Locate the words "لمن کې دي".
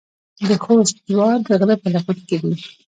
1.93-2.53